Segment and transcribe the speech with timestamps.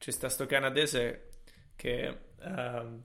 [0.00, 1.28] c'è sta sto canadese
[1.76, 3.02] che uh,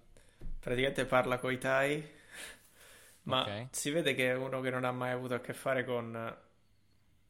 [0.61, 2.01] praticamente parla coi Thai,
[3.23, 3.67] ma okay.
[3.71, 6.37] si vede che è uno che non ha mai avuto a che fare con,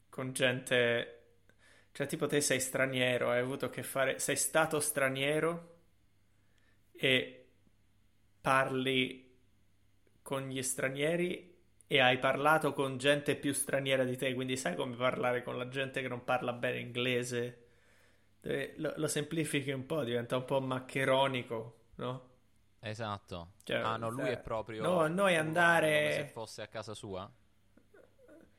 [0.08, 1.12] con gente...
[1.90, 4.20] Cioè, tipo te sei straniero, hai avuto a che fare...
[4.20, 5.78] Sei stato straniero
[6.92, 7.48] e
[8.40, 9.36] parli
[10.22, 11.56] con gli stranieri
[11.88, 15.68] e hai parlato con gente più straniera di te, quindi sai come parlare con la
[15.68, 17.65] gente che non parla bene inglese.
[18.76, 22.28] Lo, lo semplifichi un po', diventa un po' maccheronico, no?
[22.80, 23.52] Esatto.
[23.64, 24.82] Cioè, ah, no, lui eh, è proprio.
[24.82, 26.02] No, noi andare.
[26.02, 27.28] Come se fosse a casa sua.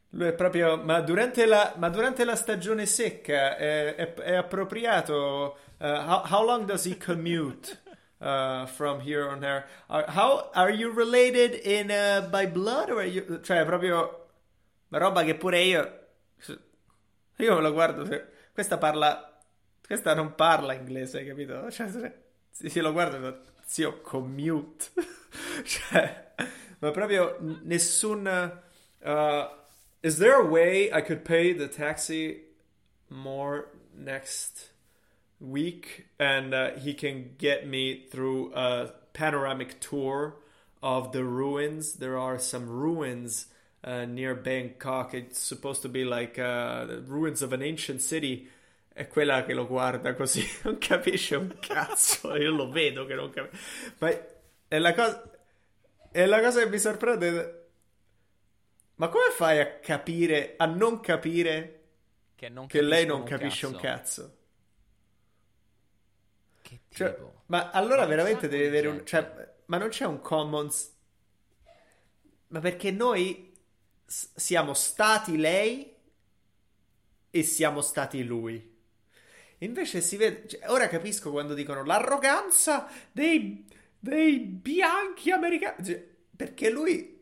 [0.09, 0.77] Lui è proprio.
[0.77, 5.57] Ma durante la, ma durante la stagione secca è, è, è appropriato.
[5.79, 7.81] Uh, how, how long does he commute?
[8.17, 9.65] Uh, from here on there.
[9.87, 14.25] Are, how are you related in uh, by blood or you, cioè proprio
[14.89, 15.99] roba che pure io
[17.37, 18.07] io me lo guardo
[18.53, 19.36] questa parla
[19.87, 21.71] questa non parla inglese, capito?
[21.71, 21.89] Cioè,
[22.51, 24.91] se, se lo guardo zio commute.
[25.63, 26.33] cioè,
[26.79, 28.27] ma proprio nessun
[29.03, 29.47] uh,
[30.01, 32.41] is there a way I could pay the taxi
[33.09, 34.69] more next
[35.39, 40.35] week and uh, he can get me through a panoramic tour
[40.83, 41.93] of the ruins.
[41.93, 43.47] There are some ruins
[43.83, 45.13] uh, near Bangkok.
[45.13, 48.47] It's supposed to be like uh, the ruins of an ancient city.
[48.97, 52.35] È quella che lo guarda così, non capisce un cazzo.
[52.35, 53.93] Io lo vedo che non capisce.
[53.99, 54.09] Ma
[54.67, 55.31] è la cosa.
[56.11, 57.67] È la cosa che mi sorprende.
[58.95, 61.83] Ma come fai a capire, a non capire
[62.33, 63.75] che, non che lei non capisce cazzo.
[63.75, 64.37] un cazzo?
[66.63, 67.23] Che cioè, tipo?
[67.23, 69.05] Cioè, ma allora ma veramente devi avere un...
[69.05, 70.95] Cioè, ma non c'è un commons...
[72.47, 73.55] Ma perché noi
[74.07, 75.95] siamo stati lei
[77.29, 78.73] e siamo stati lui.
[79.59, 80.47] Invece si vede...
[80.47, 83.65] Cioè, ora capisco quando dicono l'arroganza dei,
[83.99, 85.85] dei bianchi americani.
[85.85, 87.15] Cioè, perché lui...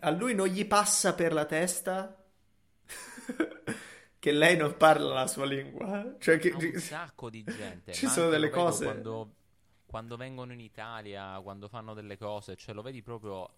[0.00, 2.26] A lui non gli passa per la testa
[4.18, 6.16] che lei non parla la sua lingua.
[6.18, 7.92] Cioè che, un sacco di gente.
[7.94, 8.84] Ci sono delle cose.
[8.84, 9.34] Quando,
[9.86, 13.48] quando, vengono in Italia, quando fanno delle cose, cioè lo vedi proprio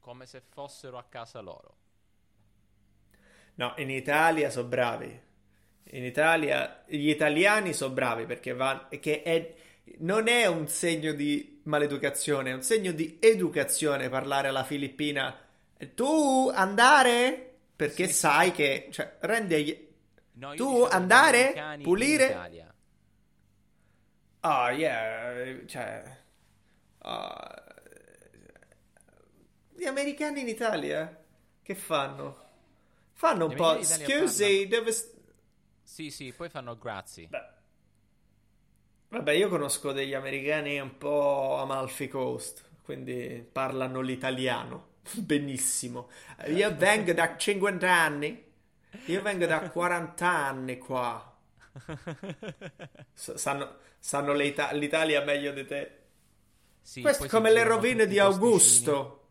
[0.00, 1.76] come se fossero a casa loro.
[3.56, 5.20] No, in Italia sono bravi.
[5.90, 9.54] In Italia gli italiani sono bravi perché va, che è,
[9.98, 15.36] non è un segno di maleducazione, è un segno di educazione parlare alla filippina.
[15.94, 17.52] Tu andare?
[17.76, 19.88] Perché sì, sai che cioè, rende
[20.32, 22.72] no, tu andare pulire
[24.46, 26.02] Oh yeah, cioè
[26.98, 27.08] uh,
[29.74, 31.24] gli americani in Italia
[31.62, 32.42] che fanno?
[33.12, 34.92] Fanno un po' scusi, dove
[35.84, 37.28] Sì, sì, poi fanno grazie.
[37.28, 37.52] Beh.
[39.10, 44.94] Vabbè, io conosco degli americani un po' Amalfi Coast, quindi parlano l'italiano.
[45.14, 46.10] Benissimo.
[46.48, 48.52] Io vengo da 50 anni.
[49.06, 51.36] Io vengo da 40 anni qua.
[53.12, 55.98] Sanno, sanno l'Italia meglio di te.
[56.80, 59.28] Sì, Questo è come le rovine di Augusto.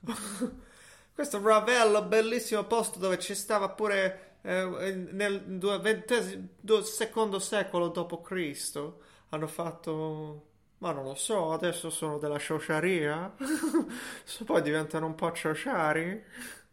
[1.12, 8.92] Questo Ravello, bellissimo posto dove ci stava pure eh, nel XX, secondo secolo d.C.
[9.30, 10.46] Hanno fatto
[10.78, 13.34] ma non lo so, adesso sono della sciociaria.
[14.46, 16.22] poi diventano un po' sciociari.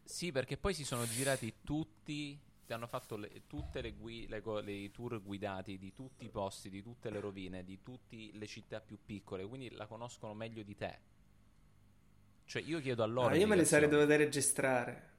[0.03, 2.39] Sì, perché poi si sono girati tutti.
[2.67, 6.69] Hanno fatto le, tutte le, gui, le, le, i tour guidati di tutti i posti,
[6.69, 9.45] di tutte le rovine, di tutte le città più piccole.
[9.45, 10.99] Quindi la conoscono meglio di te.
[12.45, 13.29] Cioè, io chiedo a loro.
[13.29, 15.13] Ah, io me le sarei dovute registrare.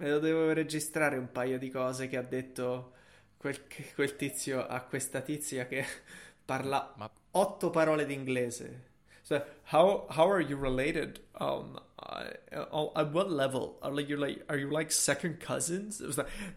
[0.00, 2.92] Me lo devo registrare un paio di cose che ha detto
[3.36, 3.60] quel,
[3.94, 5.84] quel tizio a questa tizia che
[6.44, 7.10] parla Ma...
[7.32, 8.88] otto parole d'inglese.
[9.20, 11.20] So, how how are you related?
[11.38, 13.76] Um, uh, at what level?
[13.82, 16.02] Are you like are you like second cousins?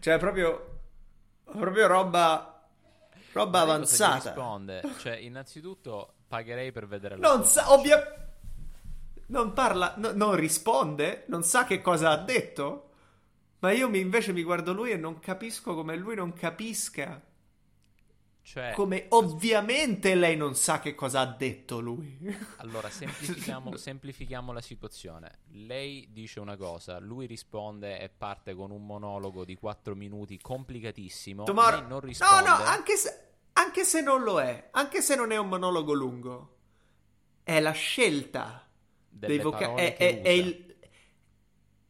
[0.00, 0.80] Cioè, proprio
[1.44, 2.66] proprio roba
[3.32, 4.30] roba avanzata.
[4.30, 4.82] risponde?
[4.98, 8.22] Cioè, innanzitutto pagherei per vedere la Non sa, ovviamente
[9.26, 12.90] non parla, no, non risponde, non sa che cosa ha detto.
[13.66, 17.22] Ma io mi, invece mi guardo lui e non capisco come lui non capisca
[18.44, 22.18] cioè, Come ovviamente lei non sa che cosa ha detto lui.
[22.58, 25.38] Allora, semplifichiamo, semplifichiamo, la situazione.
[25.52, 31.44] Lei dice una cosa, lui risponde e parte con un monologo di 4 minuti complicatissimo.
[31.44, 31.88] Tomorrow...
[31.88, 32.46] Non risponde.
[32.46, 35.94] No, no, anche se, anche se non lo è, anche se non è un monologo
[35.94, 36.56] lungo,
[37.42, 38.68] è la scelta
[39.08, 39.80] dei vocali.
[39.80, 40.73] È, è, è, il,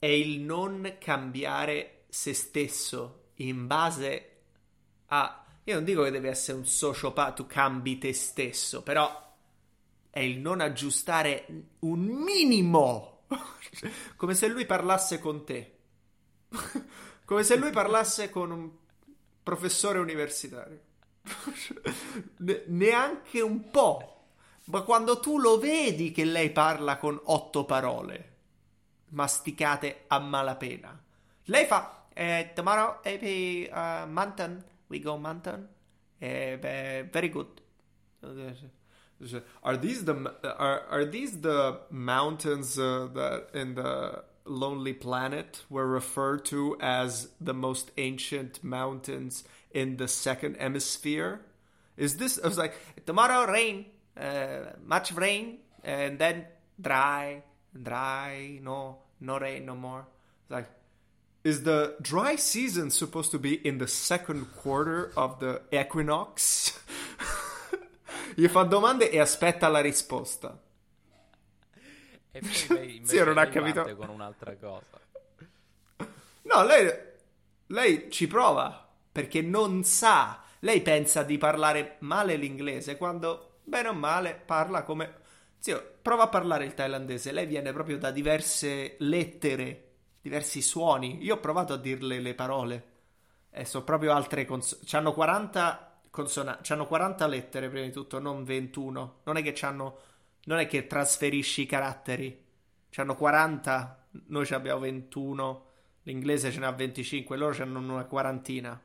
[0.04, 4.40] è il non cambiare se stesso in base
[5.06, 9.34] a io non dico che devi essere un sociopatico, tu cambi te stesso, però
[10.10, 11.46] è il non aggiustare
[11.78, 13.24] un minimo.
[14.16, 15.78] Come se lui parlasse con te.
[17.24, 18.70] Come se lui parlasse con un
[19.42, 20.80] professore universitario.
[22.40, 24.26] Ne- neanche un po'.
[24.64, 28.33] Ma quando tu lo vedi che lei parla con otto parole,
[29.14, 30.90] masticate a malapena,
[31.48, 35.68] lei fa: eh, Tomorrow, AP, uh, mountain, we go mountain.
[36.20, 36.56] Eh,
[37.12, 37.60] very good.
[39.62, 40.14] Are these the
[40.58, 47.28] are are these the mountains uh, that in the Lonely Planet were referred to as
[47.40, 51.40] the most ancient mountains in the second hemisphere?
[51.96, 52.40] Is this?
[52.42, 52.74] I was like,
[53.06, 56.46] tomorrow rain, uh, much rain, and then
[56.80, 60.04] dry, dry, no, no rain no more.
[60.42, 60.68] It's like,
[61.42, 66.78] is the dry season supposed to be in the second quarter of the equinox?
[68.36, 70.58] Gli fa domande e aspetta la risposta.
[72.32, 73.96] E poi lei invece Zio non ha capito.
[73.96, 75.00] con un'altra cosa.
[76.42, 76.92] No, lei,
[77.68, 80.42] lei ci prova perché non sa.
[80.60, 85.22] Lei pensa di parlare male l'inglese quando, bene o male, parla come.
[85.64, 87.32] Zio, prova a parlare il thailandese.
[87.32, 91.24] Lei viene proprio da diverse lettere, diversi suoni.
[91.24, 92.84] Io ho provato a dirle le parole.
[93.48, 94.90] E sono proprio altre consonanti.
[94.90, 96.60] C'hanno 40 consonanti.
[96.64, 99.20] C'hanno 40 lettere prima di tutto, non 21.
[99.24, 100.00] Non è che c'hanno.
[100.44, 102.44] Non è che trasferisci i caratteri.
[102.90, 104.08] C'hanno 40.
[104.26, 105.66] Noi ce abbiamo 21.
[106.02, 108.78] L'inglese ce n'ha 25, loro ce n'hanno una quarantina.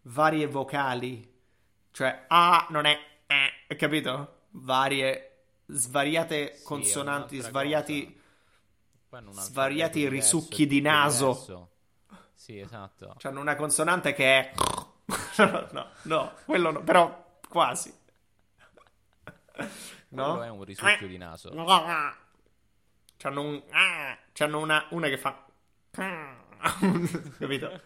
[0.00, 1.32] Varie vocali,
[1.92, 2.98] cioè A non è
[3.68, 4.46] eh, capito?
[4.50, 5.31] Varie,
[5.72, 8.20] svariate Sì, consonanti, svariati.
[9.10, 11.26] hanno svariati risucchi di naso.
[11.32, 11.70] diverso.
[12.34, 13.14] Sì, esatto.
[13.18, 14.52] C'hanno una consonante che è.
[15.38, 17.92] no, no, no, quello no, però quasi.
[19.52, 19.70] Quello
[20.10, 20.42] No?
[20.42, 21.50] è un risucchio di naso.
[23.16, 23.62] C'hanno un.
[24.32, 25.46] C'hanno una, una che fa.
[27.38, 27.80] Capito?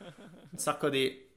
[0.51, 1.29] Un sacco di.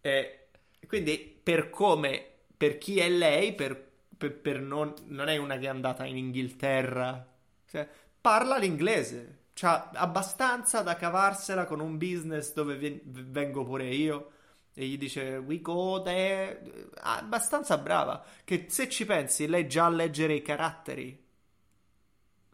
[0.00, 0.48] E
[0.86, 2.28] quindi, per come.
[2.56, 3.90] Per chi è lei, per,
[4.30, 4.94] per- per non.
[5.06, 7.26] Non è una che è andata in Inghilterra.
[7.68, 7.88] Cioè,
[8.20, 9.38] parla l'inglese.
[9.54, 14.30] C'ha abbastanza da cavarsela con un business dove ven- vengo pure io.
[14.74, 16.88] E gli dice we go there.
[17.00, 18.24] Abbastanza brava.
[18.44, 21.20] Che se ci pensi, lei già a leggere i caratteri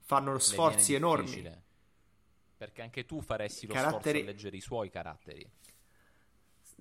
[0.03, 1.67] fanno sforzi enormi.
[2.57, 5.49] Perché anche tu faresti lo Caratteri- sforzo a leggere i suoi caratteri.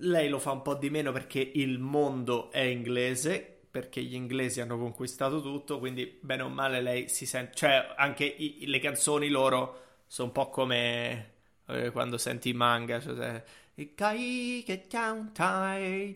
[0.02, 4.60] Lei lo fa un po' di meno perché il mondo è inglese, perché gli inglesi
[4.60, 7.54] hanno conquistato tutto, quindi bene o male lei si sente...
[7.54, 11.32] Cioè, anche i- le canzoni loro sono un po' come
[11.66, 13.42] eh, quando senti i manga, cioè...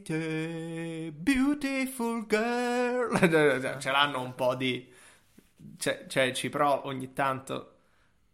[0.08, 3.16] Eh, beautiful girl.
[3.80, 4.90] Ce l'hanno un po' di...
[5.78, 7.68] Cioè, cioè, ci provo ogni tanto...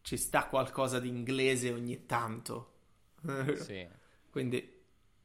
[0.03, 2.73] Ci sta qualcosa di inglese ogni tanto.
[3.53, 3.87] Sì.
[4.31, 4.83] Quindi,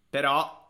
[0.09, 0.62] però,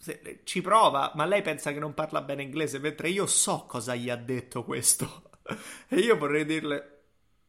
[0.00, 3.94] se- ci prova, ma lei pensa che non parla bene inglese, mentre io so cosa
[3.94, 5.30] gli ha detto questo.
[5.88, 7.02] e io vorrei dirle,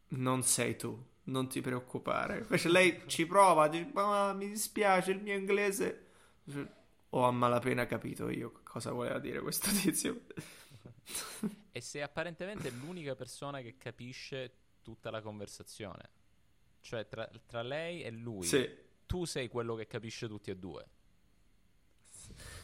[0.09, 2.39] non sei tu, non ti preoccupare.
[2.39, 6.05] Invece lei ci prova, dice, "Ma mi dispiace, il mio inglese...
[7.13, 10.21] Ho a malapena capito io cosa voleva dire questo tizio.
[11.71, 16.09] E sei apparentemente l'unica persona che capisce tutta la conversazione.
[16.81, 18.69] Cioè, tra, tra lei e lui, Sì.
[19.05, 20.85] tu sei quello che capisce tutti e due.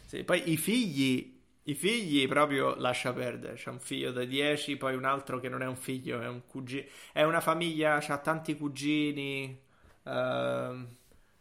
[0.08, 3.56] Sì, poi i figli, i figli proprio lascia perdere.
[3.56, 6.46] C'è un figlio da 10, poi un altro che non è un figlio, è un
[6.48, 6.86] cugino.
[7.12, 9.60] È una famiglia, c'ha tanti cugini,
[10.04, 10.96] ehm,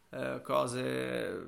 [0.09, 1.47] eh, cose,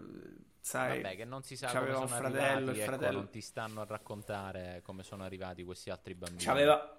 [0.61, 1.01] sai.
[1.01, 3.41] Vabbè, che non si sa c'aveva come un sono fratello, arrivati, ecco, fratello- non ti
[3.41, 6.45] stanno a raccontare come sono arrivati questi altri bambini.
[6.45, 6.97] C'aveva.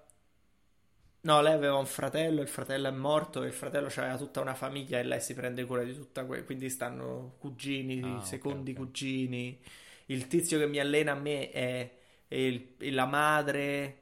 [1.23, 4.55] No, lei aveva un fratello, il fratello è morto e il fratello aveva tutta una
[4.55, 6.43] famiglia e lei si prende cura di tutta quella.
[6.43, 8.75] Quindi stanno cugini, Ah, secondi ok.
[8.75, 9.59] cugini.
[10.11, 13.99] Il tizio che mi allena a me è, è il- è la madre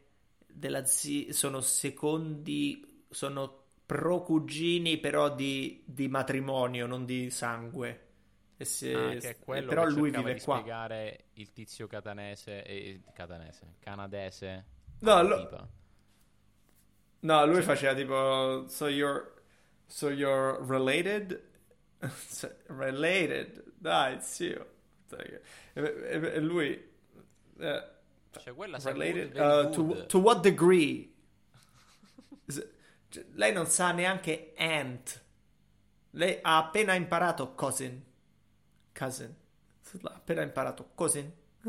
[0.47, 1.31] della zia.
[1.33, 8.07] Sono secondi, sono pro cugini, però di, di matrimonio, non di sangue.
[8.57, 10.57] E se- Ah, che è quello però che lui vive di qua.
[10.57, 14.65] spiegare il tizio catanese e catanese, canadese.
[14.99, 15.69] No, lo-.
[17.21, 19.33] No, lui faceva tipo So you're
[19.87, 21.41] So you're related?
[22.67, 23.63] Related?
[23.77, 24.65] Dai, zio.
[25.17, 25.41] E,
[25.73, 26.71] e- lui
[27.59, 27.83] eh,
[28.37, 31.11] Cioè, quella related uh, to, to what degree?
[32.45, 35.23] Cioè, Lei non sa neanche ant.
[36.11, 38.03] Lei ha appena imparato cousin.
[38.93, 39.35] Cousin.
[40.01, 41.31] Ha appena imparato cousin.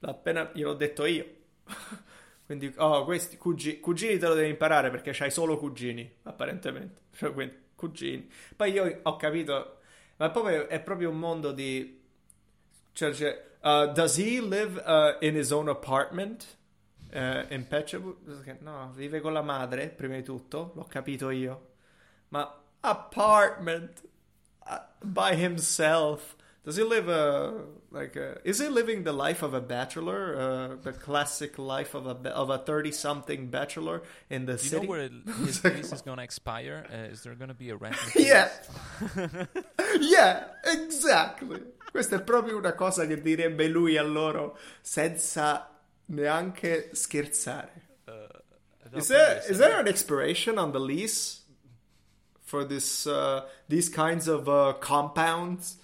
[0.00, 1.26] L'ho appena gliel'ho detto io.
[2.44, 7.02] Quindi, oh, questi cugi- cugini te lo devi imparare perché c'hai solo cugini, apparentemente.
[7.16, 8.28] Cioè, quindi, cugini.
[8.56, 9.78] Poi io ho capito,
[10.16, 11.99] ma proprio, è proprio un mondo di...
[13.62, 16.46] Uh, does he live uh, in his own apartment?
[17.14, 18.14] Uh, in Petswood?
[18.62, 21.58] No, vive con la madre, prima di tutto, l'ho capito io.
[22.30, 22.48] Ma
[22.84, 24.02] apartment
[24.66, 26.36] uh, by himself.
[26.62, 28.14] Does he live a like?
[28.16, 32.28] A, is he living the life of a bachelor, uh, the classic life of a
[32.30, 34.86] of a thirty something bachelor in the Do you city?
[34.86, 35.08] know where
[35.46, 36.84] his lease is gonna expire?
[36.92, 37.96] Uh, is there gonna be a rent?
[38.14, 38.50] yeah,
[40.00, 41.60] yeah, exactly.
[41.90, 45.68] Questa è proprio una cosa che direbbe lui a loro senza
[46.06, 47.88] neanche scherzare.
[48.06, 48.10] Uh,
[48.92, 51.40] no, Is there potrebbe is there an expiration on the lease
[52.44, 55.78] for this uh, these kinds of uh, compounds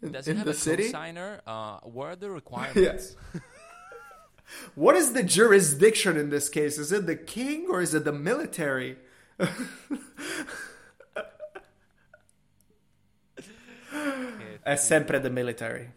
[0.00, 0.92] in, Does it in have the a city?
[0.92, 1.40] cosigner?
[1.46, 3.16] Uh, what are the requirements?
[4.74, 6.78] What is the jurisdiction in this case?
[6.78, 8.96] Is it the king or is it the military?
[14.68, 15.90] È sempre the military.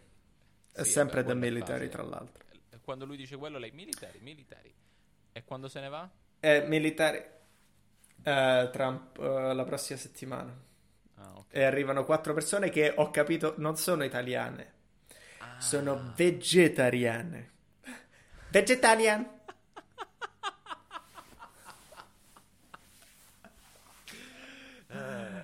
[0.72, 1.88] È Sì, sempre the military, facile.
[1.90, 2.42] tra l'altro.
[2.82, 4.72] Quando lui dice quello, lei militari, militari.
[5.32, 6.08] E quando se ne va?
[6.40, 7.28] È militare.
[8.24, 10.56] eh, Trump eh, la prossima settimana.
[11.16, 11.46] Ah, ok.
[11.50, 14.72] E arrivano quattro persone che ho capito non sono italiane,
[15.38, 15.60] Ah.
[15.60, 17.50] sono vegetariane.
[18.48, 19.40] Vegetarian.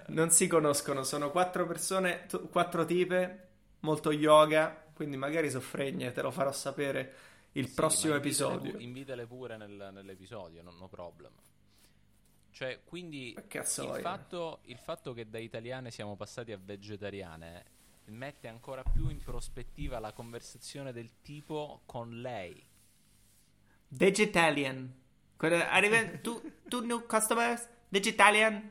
[0.09, 3.49] Non si conoscono, sono quattro persone, t- quattro tipe,
[3.81, 7.15] molto yoga, quindi magari soffregne, te lo farò sapere
[7.53, 8.73] il Sì, prossimo ma invitale episodio.
[8.73, 11.33] pu- invitale pure nel- nell'episodio, non no problem.
[12.51, 18.83] Cioè, quindi il fatto, il fatto che da italiane siamo passati a vegetariane mette ancora
[18.83, 22.67] più in prospettiva la conversazione del tipo con lei.
[23.89, 24.93] Vegetarian.
[25.39, 27.69] Arriva- tu, tu new customers?
[27.91, 28.71] Vegetarian?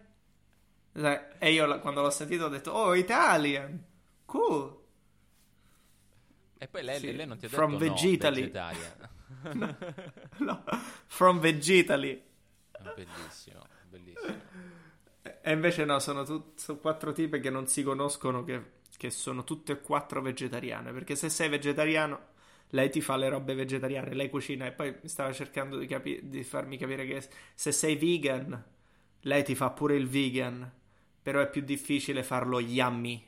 [1.40, 3.84] E io quando l'ho sentito ho detto, oh, Italian.
[4.26, 4.76] Cool.
[6.58, 8.42] E poi lei, Sì, lei non ti ha from detto Vegetali.
[8.52, 9.78] no, vegetarian.
[10.38, 10.64] No,
[11.06, 12.24] from Vegetali.
[12.96, 14.42] bellissimo, bellissimo.
[15.42, 18.62] E invece no, sono, tut- sono quattro tipe che non si conoscono, che,
[18.98, 20.92] che sono tutte e quattro vegetariane.
[20.92, 22.20] Perché se sei vegetariano,
[22.70, 26.44] lei ti fa le robe vegetariane, lei cucina e poi stava cercando di, capi- di
[26.44, 27.24] farmi capire che
[27.54, 28.62] se sei vegan,
[29.22, 30.72] lei ti fa pure il vegan.
[31.28, 33.22] Però è più difficile farlo yummy.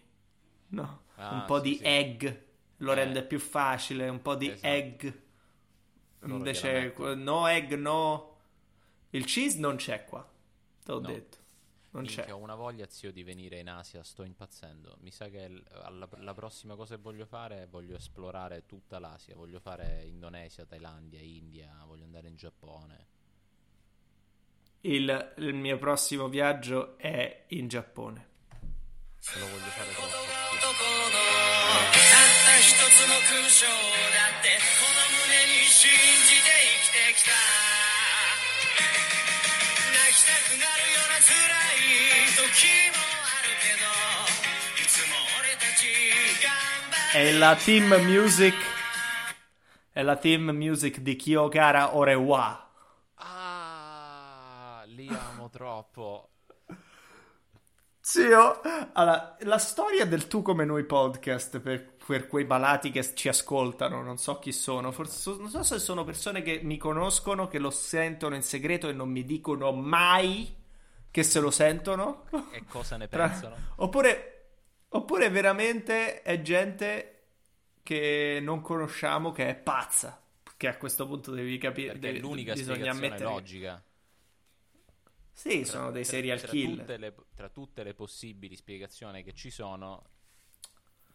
[0.67, 1.83] No, Ah, un po' sì, di sì.
[1.83, 2.25] egg
[2.77, 2.95] lo Eh.
[2.95, 4.67] rende più facile, un po' di Esatto.
[4.67, 5.03] egg.
[6.19, 8.37] Loro Invece no egg, no.
[9.09, 10.21] Il cheese non c'è qua.
[10.81, 11.07] Te l'ho No.
[11.07, 11.37] detto.
[11.89, 12.31] Non Minchia, c'è.
[12.31, 14.95] ho una voglia, zio, di venire in Asia, sto impazzendo.
[15.01, 18.97] Mi sa che l- alla- la prossima cosa che voglio fare è voglio esplorare tutta
[18.99, 19.35] l'Asia.
[19.35, 23.07] Voglio fare Indonesia, Thailandia, India, voglio andare in Giappone
[24.82, 28.26] Il, il mio prossimo viaggio è in Giappone.
[29.18, 30.16] Se lo voglio fare troppo.
[30.54, 31.18] 男の
[31.74, 33.72] たった一つの勲章だ
[34.38, 37.32] ってこの胸に信じて生きてきた
[39.92, 41.34] 泣きたくなるような辛
[41.74, 43.84] い時もあるけど
[44.78, 45.90] いつも俺たち
[46.40, 46.48] 頑
[46.92, 48.54] 張 È la team music.
[49.92, 52.67] È la team music di Kyokara Orewa.
[55.49, 56.29] Amo troppo.
[58.01, 58.61] Zio,
[58.93, 64.01] allora, la storia del Tu come noi podcast per, per quei balati che ci ascoltano,
[64.01, 67.69] non so chi sono, forse non so se sono persone che mi conoscono, che lo
[67.69, 70.55] sentono in segreto e non mi dicono mai
[71.11, 72.25] che se lo sentono.
[72.51, 73.55] E cosa ne pensano?
[73.77, 74.49] Oppure,
[74.89, 77.15] oppure veramente è gente
[77.83, 80.21] che non conosciamo che è pazza.
[80.57, 81.93] Che a questo punto devi capire.
[81.93, 83.29] Perché è devi- l'unica bisogna spiegazione ammettere.
[83.29, 83.83] logica.
[85.39, 86.79] Sì, Tra- sono dei tra- serial tra killer.
[86.79, 90.03] Tutte le, tra tutte le possibili spiegazioni che ci sono,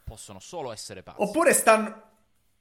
[0.03, 1.21] possono solo essere pazzi.
[1.21, 2.13] Oppure stanno.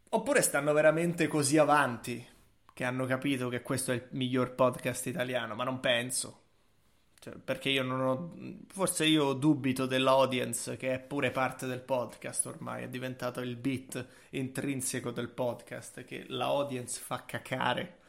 [0.10, 2.28] Oppure stanno veramente così avanti
[2.74, 6.42] che hanno capito che questo è il miglior podcast italiano, ma non penso.
[7.20, 8.36] Cioè, perché io non ho.
[8.68, 14.06] Forse io dubito dell'audience che è pure parte del podcast ormai, è diventato il beat
[14.32, 18.00] intrinseco del podcast, che la audience fa cacare.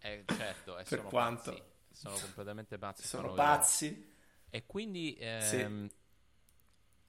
[0.00, 1.50] Eh, certo, e Per sono quanto?
[1.50, 1.74] pazzi.
[1.96, 3.06] Sono completamente pazzi.
[3.06, 4.14] Sono pazzi.
[4.50, 5.16] E quindi...
[5.40, 5.56] Sì.
[5.60, 5.88] ehm,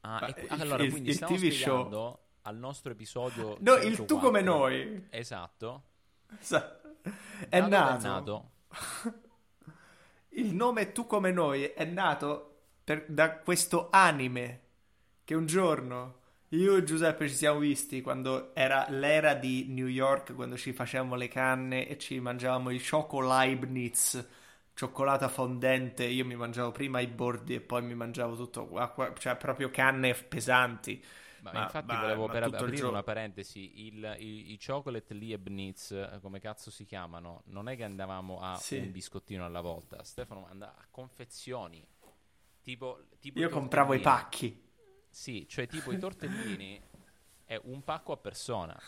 [0.01, 3.58] ah, Ma e il- allora, il- quindi il stiamo TV show- spiegando al nostro episodio
[3.60, 4.17] No, il tu 104.
[4.20, 5.08] come noi.
[5.10, 5.84] Esatto.
[6.39, 6.79] Sa-
[7.50, 8.06] È nato.
[8.06, 8.51] È nato?
[10.29, 14.62] Il nome Tu come noi è nato per- da questo anime
[15.24, 16.15] che un giorno
[16.51, 21.15] Io e Giuseppe ci siamo visti quando era l'era di New York, quando ci facevamo
[21.15, 24.25] le canne e ci mangiavamo il Choco Leibniz,
[24.77, 26.05] cioccolata fondente.
[26.05, 30.13] Io mi mangiavo prima i bordi e poi mi mangiavo tutto, acqua- cioè proprio canne
[30.13, 31.03] pesanti.
[31.39, 35.91] Ma, Ma- infatti ma- volevo ma per aprire una parentesi, il- i, i chocolate Leibniz,
[35.91, 38.77] eh, come cazzo si chiamano, non è che andavamo a Sì.
[38.77, 41.84] un biscottino alla volta, Stefano andava a confezioni,
[42.62, 44.63] tipo, tipo Io compravo i pacchi.
[45.10, 46.79] Sì, cioè tipo i tortellini
[47.46, 48.79] è un pacco a persona.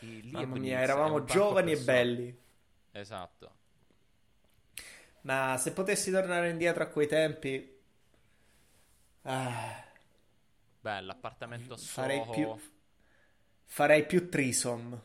[0.00, 2.38] I Mamma mia, eravamo giovani e belli.
[2.92, 3.64] Esatto.
[5.26, 7.70] Ma se potessi tornare indietro a quei tempi...
[9.24, 9.84] ah,
[10.80, 11.92] Beh, l'appartamento a Soho.
[11.92, 12.56] farei più...
[13.64, 15.02] Farei più threesome.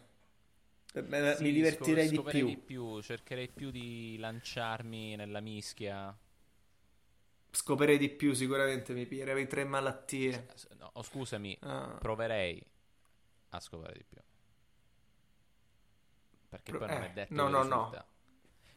[0.94, 1.02] Eh,
[1.36, 3.02] Sì, Mi divertirei scop- di scoperei più.
[3.02, 6.18] cercherei più di lanciarmi nella mischia.
[7.52, 10.48] Scoperei di più sicuramente, mi piglierei tre malattie.
[10.78, 11.98] No, oh, scusami, Ah.
[11.98, 12.64] proverei
[13.50, 14.22] a scopare di più.
[16.50, 18.06] Perché Pro- poi non eh, è detto no, che no, risulta.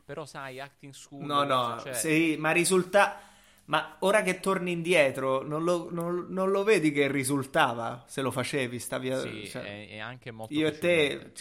[0.05, 1.31] Però sai, acting school...
[1.31, 3.21] No, no, cioè, sì, ma risulta...
[3.67, 8.31] Ma ora che torni indietro, non lo, non- non lo vedi che risultava se lo
[8.31, 8.79] facevi?
[8.79, 11.33] Stavi a- sì, cioè, è, è anche molto io e te...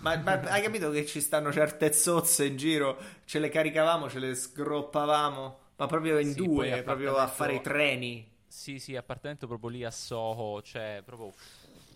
[0.00, 2.98] Ma, ma hai capito che ci stanno certe zozze in giro?
[3.24, 7.60] Ce le caricavamo, ce le sgroppavamo, ma proprio in Sì, due, proprio a fare i
[7.60, 8.28] treni.
[8.46, 11.34] Sì, sì, appartamento proprio lì a Soho, cioè proprio...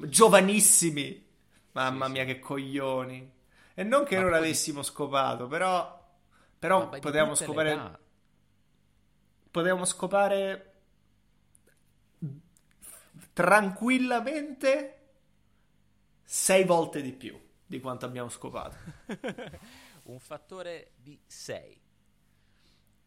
[0.09, 1.25] Giovanissimi!
[1.73, 2.27] Mamma Sì, mia, sì.
[2.27, 3.31] che coglioni!
[3.75, 6.01] E non che Ma non poi- avessimo scopato, però...
[6.59, 7.99] Però potevamo scopare...
[9.51, 10.73] potevamo scopare
[13.33, 14.99] tranquillamente
[16.23, 17.39] sei volte di più
[17.73, 18.77] di quanto abbiamo scopato.
[20.05, 21.81] Un fattore di 6.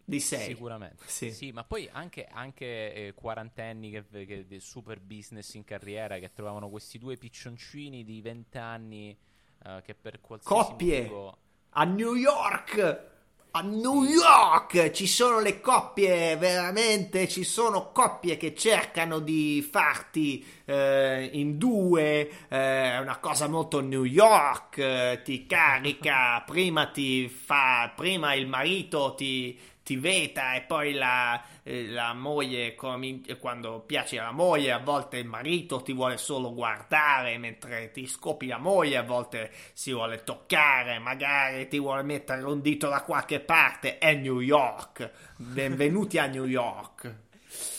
[0.04, 0.46] Di sei.
[0.46, 1.04] Sicuramente.
[1.08, 1.52] Sì.
[1.52, 6.98] ma poi anche, anche eh, quarantenni che, che super business in carriera che trovavano questi
[6.98, 9.18] due piccioncini di 20 anni
[9.66, 11.02] eh, che per qualsiasi Coppie!
[11.02, 11.38] motivo...
[11.78, 13.14] A New York!
[13.52, 20.46] A New York ci sono le coppie, veramente ci sono coppie che cercano di farti
[20.66, 27.30] eh, in due, eh, è una cosa molto New York, eh, ti carica, prima ti
[27.30, 34.18] fa, prima il marito ti, ti veta e poi la, eh, la moglie, quando piace
[34.18, 38.98] alla moglie, a volte il marito ti vuole solo guardare mentre ti scopi la moglie,
[38.98, 44.16] a volte si vuole toccare, magari ti vuole mettere un dito da qualche parte, è
[44.16, 45.12] New York.
[45.38, 47.16] Benvenuti a New York.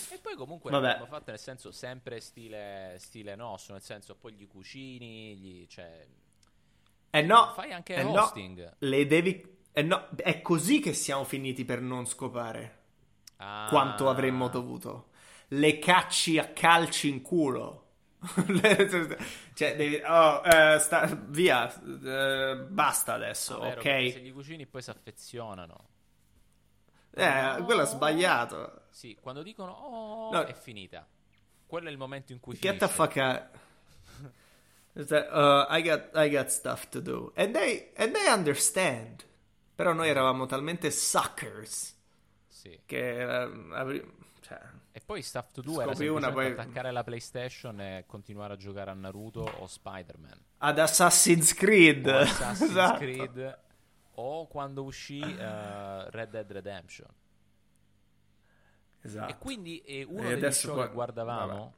[0.09, 0.87] E poi comunque Vabbè.
[0.87, 6.07] l'abbiamo fatto nel senso sempre stile, stile nostro, nel senso poi gli cucini, gli, cioè,
[7.11, 8.77] Eh no, fai anche eh no, hosting.
[8.79, 9.56] le devi...
[9.79, 12.75] eh no, è così che siamo finiti per non scopare
[13.39, 13.67] Ah.
[13.69, 15.11] quanto avremmo dovuto.
[15.49, 17.83] Le cacci a calci in culo.
[19.55, 20.01] cioè, devi...
[20.07, 21.71] Oh, eh, sta- via,
[22.03, 23.85] eh, basta adesso, Ah, vero, ok?
[24.13, 25.89] Se gli cucini poi si affezionano.
[27.11, 28.85] Eh, quello è sbagliato.
[28.91, 30.45] Sì, quando dicono oh, No.
[30.45, 31.07] è finita.
[31.67, 32.87] Quello è il momento in cui Get finisce.
[32.87, 33.49] the fuck out.
[34.95, 37.31] Uh, I got I got stuff to do.
[37.37, 39.25] And they and they understand.
[39.77, 41.95] Però noi eravamo talmente suckers
[42.49, 42.81] Sì.
[42.85, 43.25] che eh,
[43.75, 44.05] avri-
[44.41, 44.59] cioè,
[44.93, 48.57] E poi to Do era Scopri una, semplicemente poi- attaccare la PlayStation e continuare a
[48.57, 50.41] giocare a Naruto o Spider-Man.
[50.59, 52.07] ad Assassin's Creed.
[52.07, 52.99] O Assassin's Esatto.
[52.99, 53.59] Creed
[54.19, 57.09] o quando uscì eh, Red Dead Redemption.
[59.03, 59.31] Esatto.
[59.31, 61.75] E quindi eh, uno E degli show qua- che guardavamo,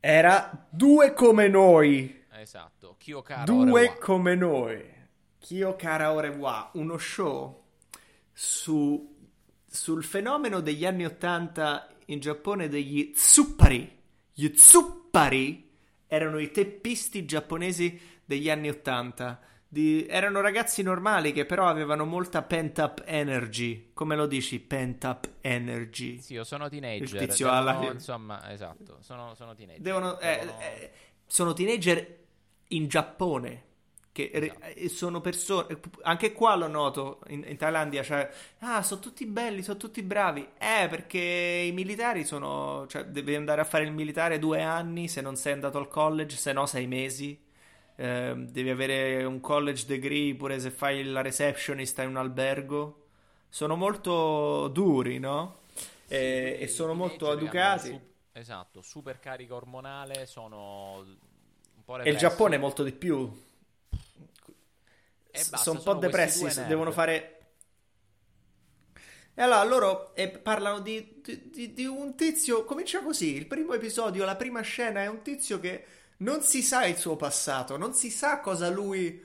[0.00, 2.24] Era due come noi.
[2.32, 4.92] esatto, Kyokara Due come noi.
[5.44, 7.64] Kyo Kara Orewa, uno show
[8.32, 9.14] su,
[9.66, 13.94] sul fenomeno degli anni Ottanta in Giappone degli tsuppari.
[14.32, 15.70] Gli tsuppari
[16.06, 19.38] erano i teppisti giapponesi degli anni Ottanta.
[19.68, 23.90] Di- erano ragazzi normali che però avevano molta pent up energy.
[23.92, 26.20] Come lo dici, pent up energy?
[26.22, 27.02] Sì, io sono teenager.
[27.20, 29.82] Il tizio devono- alla- Insomma, esatto, sono, sono teenager.
[29.82, 30.90] Devono, eh, Devono- eh,
[31.26, 32.18] sono teenager
[32.68, 33.64] in Giappone.
[34.14, 34.64] Che re- Esatto.
[34.76, 35.80] eh, sono persone.
[36.02, 38.04] Anche qua lo noto in, in Thailandia.
[38.04, 40.40] Cioè, ah, sono tutti belli, sono tutti bravi.
[40.56, 42.86] Eh, perché i militari sono.
[42.88, 46.36] Cioè, devi andare a fare il militare due anni se non sei andato al college,
[46.36, 47.36] se no sei mesi.
[47.96, 53.06] Ehm, devi avere un college degree pure se fai la receptionist in un albergo.
[53.48, 55.62] Sono molto duri, no?
[56.06, 57.88] E, e sono molto educati.
[57.88, 58.00] su-
[58.32, 62.18] esatto, super carica ormonale, sono un po' E il repressi.
[62.18, 63.30] Giappone è molto di più.
[65.42, 67.30] S- basta, sono un po' sono depressi, devono fare.
[69.36, 74.24] E allora loro eh, parlano di, di- di- un tizio, comincia così, il primo episodio,
[74.24, 75.84] la prima scena è un tizio che
[76.18, 79.20] non si sa il suo passato, non si sa cosa lui,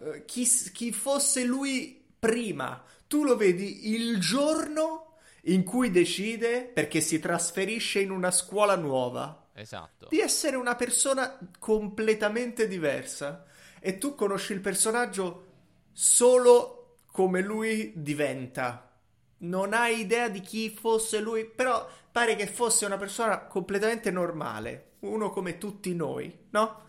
[0.00, 2.82] eh, chi, chi fosse lui prima.
[3.06, 9.48] Tu lo vedi il giorno in cui decide, perché si trasferisce in una scuola nuova,
[9.54, 10.08] Esatto.
[10.10, 13.46] di essere una persona completamente diversa.
[13.80, 15.53] E tu conosci il personaggio
[15.94, 18.90] solo come lui diventa.
[19.38, 24.94] Non hai idea di chi fosse lui, però pare che fosse una persona completamente normale.
[25.00, 26.82] Uno come tutti noi, no?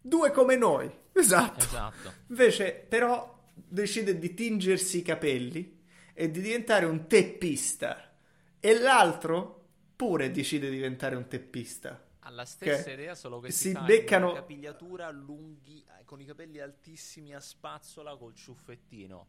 [0.00, 0.90] Due come noi.
[1.18, 1.64] Esatto.
[1.64, 2.12] Esatto.
[2.28, 5.80] Invece, però, decide di tingersi i capelli
[6.14, 8.14] e di diventare un teppista.
[8.60, 12.07] E l'altro pure decide di diventare un teppista.
[12.28, 16.26] Ha la stessa idea, solo che si si, beccano- una capigliatura lunghi, eh, con i
[16.26, 19.26] capelli altissimi a spazzola col ciuffettino.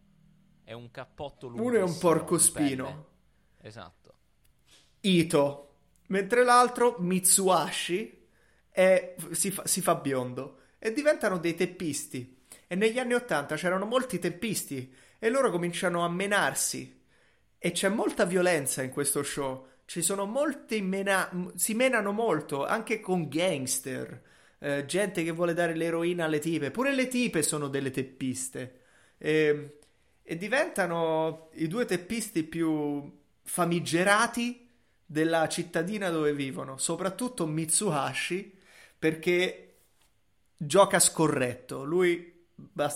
[0.66, 1.64] È un cappotto lungo.
[1.64, 3.08] Uno è un porcospino.
[3.62, 4.14] Esatto.
[5.00, 5.76] Ito,
[6.08, 8.28] mentre l'altro, Mitsuhashi,
[8.70, 12.46] è- si, fa, si fa biondo e diventano dei teppisti.
[12.68, 17.02] E negli anni Ottanta c'erano molti teppisti e loro cominciano a menarsi.
[17.58, 19.68] E c'è molta violenza in questo show.
[19.90, 24.22] Ci sono molti mena- si menano molto, anche con gangster,
[24.60, 26.70] eh, gente che vuole dare l'eroina alle tipe.
[26.70, 28.82] Pure le tipe sono delle teppiste.
[29.18, 29.80] E,
[30.22, 34.70] e diventano i due teppisti più famigerati
[35.04, 38.60] della cittadina dove vivono, soprattutto Mitsuhashi,
[39.00, 39.78] perché
[40.56, 41.84] gioca scorretto.
[41.84, 42.46] Lui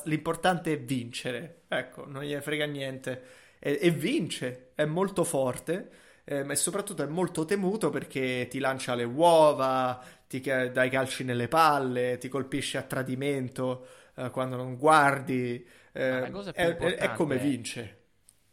[0.04, 1.64] l'importante è vincere.
[1.70, 3.24] Ecco, non gliene frega niente.
[3.58, 8.96] E, e vince, è molto forte, eh, ma soprattutto è molto temuto perché ti lancia
[8.96, 15.66] le uova, ti dai calci nelle palle, ti colpisce a tradimento eh, quando non guardi.
[15.92, 17.98] eh, la cosa più è, è- come vince.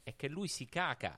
[0.03, 1.17] È che lui si caca.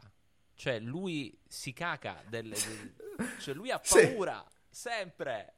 [0.55, 2.23] Cioè, lui si caca.
[2.29, 2.95] Del, del-
[3.41, 4.07] cioè, lui ha Sì.
[4.09, 4.45] paura.
[4.69, 5.55] Sempre.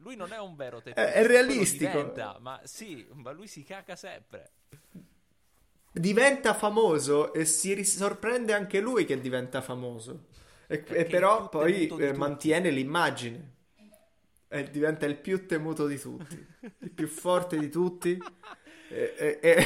[0.00, 1.12] Lui non è un vero teppista.
[1.12, 1.90] È- è realistico.
[1.90, 4.52] diventa, ma sì, ma lui si caca sempre.
[5.92, 10.26] Diventa famoso e si ris- sorprende anche lui che diventa famoso.
[10.66, 13.56] E, e però poi eh, mantiene l'immagine.
[14.48, 16.46] E diventa il più temuto di tutti,
[16.78, 18.18] il più forte di tutti.
[18.90, 19.60] E, e-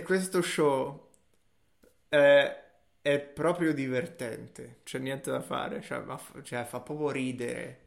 [0.04, 1.08] questo show
[2.08, 2.62] è,
[3.00, 7.78] è proprio divertente, c'è niente da fare, cioè, ma cioè, fa proprio ridere.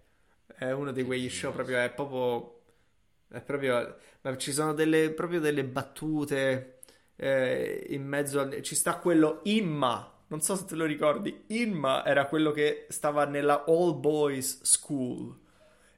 [0.56, 2.53] È uno di quegli show proprio, è proprio,
[3.34, 6.80] è proprio, ma ci sono delle, proprio delle battute
[7.15, 12.06] eh, in mezzo, a- ci sta quello Imma, non so se te lo ricordi, Imma
[12.06, 15.36] era quello che stava nella All Boys School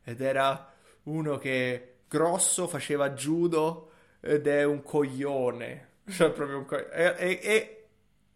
[0.03, 0.71] ed era
[1.03, 7.17] uno che grosso, faceva judo ed è un coglione, cioè proprio un coglione.
[7.17, 7.84] E, e- e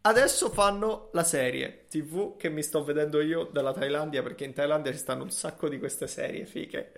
[0.01, 4.91] adesso fanno la serie TV che mi sto vedendo io dalla Thailandia perché in Thailandia
[4.91, 6.93] ci stanno un sacco di queste serie fiche.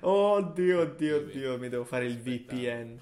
[0.00, 3.00] Oddio, oddio, oddio, mi devo fare il VPN.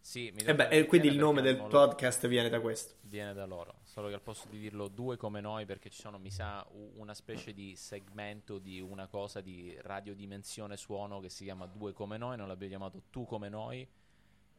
[0.00, 2.94] Sì, mi E devo beh, fare e quindi il nome del podcast viene da questo.
[3.00, 3.80] viene da loro.
[3.84, 7.14] Solo che al posto di dirlo due come noi, perché ci sono, mi sa, una
[7.14, 12.36] specie di segmento di una cosa di radiodimensione suono che si chiama due come noi.
[12.36, 13.86] Non l'abbiamo chiamato tu come noi,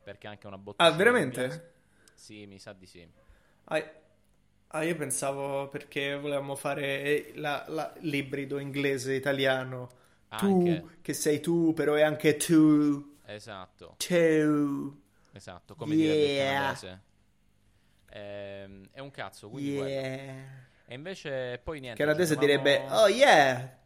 [0.03, 0.83] perché anche una botta.
[0.83, 1.73] Ah, veramente?
[2.13, 3.07] Sì, mi sa di sì.
[3.65, 3.83] Ah,
[4.67, 9.89] ah, io pensavo perché volevamo fare la- la- l'ibrido inglese-italiano.
[10.37, 10.85] Tu, Anche.
[11.01, 13.15] che sei tu, però è anche tu.
[13.25, 15.01] Esatto, Tu.
[15.33, 16.53] esatto, come direbbe il Yeah.
[16.59, 17.01] canadese.
[18.09, 19.73] Ehm, è un cazzo, quindi.
[19.75, 20.63] Yeah.
[20.87, 22.01] E invece poi niente.
[22.01, 23.77] Il canadese giocavamo- direbbe, oh yeah.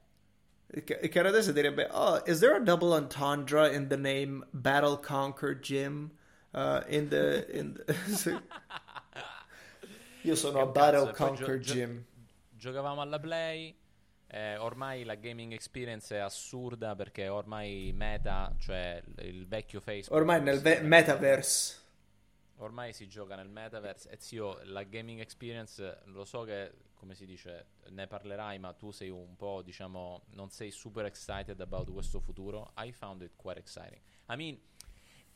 [0.71, 4.99] Il ca- il canadese direbbe, oh, is there a double entendre in the name Battle
[4.99, 6.11] Conquer Gym?
[6.51, 7.85] Uh, in the, in the-.
[10.23, 12.05] Io sono a Battle Conquer gio- gio- Gym.
[12.49, 13.75] Giocavamo alla Play.
[14.31, 20.19] eh, ormai la gaming experience è assurda perché ormai Meta, cioè il, vecchio Facebook.
[20.19, 21.77] Ormai nel ve- metaverse.
[22.57, 24.07] Ormai si gioca nel metaverse.
[24.11, 28.91] E zio, la gaming experience, lo so che, come si dice, ne parlerai, ma tu
[28.91, 32.71] sei un po', diciamo, non sei super excited about questo futuro.
[32.77, 33.99] I found it quite exciting.
[34.29, 34.59] I mean,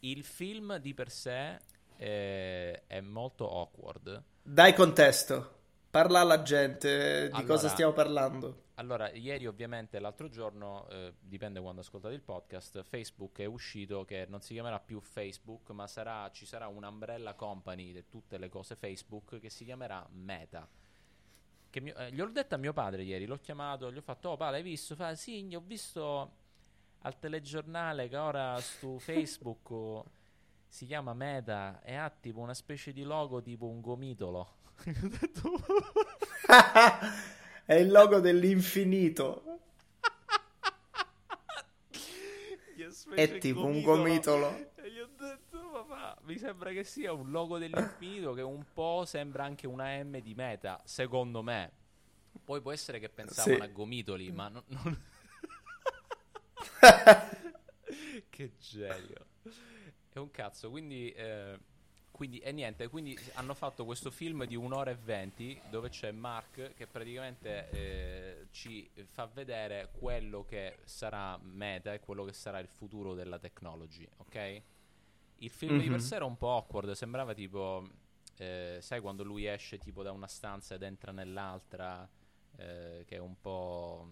[0.01, 1.59] il film di per sé
[1.97, 4.23] eh, è molto awkward.
[4.41, 5.61] Dai contesto.
[5.89, 8.61] Parla alla gente di Allora- cosa stiamo parlando.
[8.77, 14.25] Allora, ieri ovviamente, l'altro giorno, eh, dipende quando ascoltate il podcast, Facebook è uscito che
[14.27, 18.75] non si chiamerà più Facebook, ma sarà, ci sarà un'umbrella company di tutte le cose
[18.75, 20.67] Facebook che si chiamerà Meta.
[21.69, 24.29] Che mio- eh, gli ho detto a mio padre ieri, l'ho chiamato, gli ho fatto,
[24.29, 24.95] oh padre, hai visto?
[24.95, 26.31] Fa, sì, ho visto
[27.01, 30.03] al telegiornale che ora su Facebook
[30.73, 34.39] si chiama Meta e ha tipo una specie di logo tipo un gomitolo.
[34.39, 34.83] Ho
[35.19, 35.51] detto,
[37.63, 39.43] È il logo dell'infinito.
[43.13, 44.71] È tipo un gomitolo.
[44.75, 49.03] E gli ho detto, papà, mi sembra che sia un logo dell'infinito che un po'
[49.05, 51.71] sembra anche una M di Meta, secondo me.
[52.43, 53.61] Poi può essere che pensavano Sì.
[53.61, 54.63] a gomitoli, ma non...
[54.65, 54.99] non-
[58.29, 59.27] che genio.
[60.13, 61.11] È un cazzo, quindi...
[61.11, 61.59] eh,
[62.11, 66.75] quindi, e niente, quindi hanno fatto questo film di un'ora e venti dove c'è Mark
[66.75, 72.67] che praticamente eh, ci fa vedere quello che sarà meta e quello che sarà il
[72.67, 74.61] futuro della technology, ok?
[75.39, 76.05] Il film di per Mhm.
[76.05, 77.89] sé era un po' awkward, sembrava tipo,
[78.37, 82.07] eh, sai quando lui esce tipo da una stanza ed entra nell'altra,
[82.57, 84.07] eh, che è un po'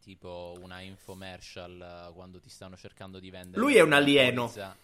[0.00, 4.42] tipo una infomercial eh, quando ti stanno cercando di vendere Lui è un alieno.
[4.42, 4.76] polizza-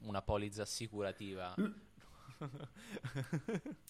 [0.00, 1.54] una polizza assicurativa.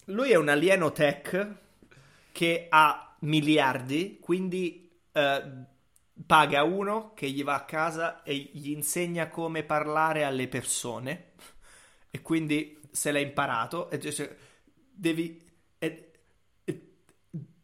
[0.05, 1.55] Lui è un alieno tech
[2.31, 5.65] che ha miliardi, quindi eh,
[6.25, 11.33] paga uno che gli va a casa e gli insegna come parlare alle persone.
[12.09, 14.37] E quindi se l'ha imparato, e dice,
[14.91, 15.43] devi...
[15.77, 16.11] e-
[16.63, 16.87] e-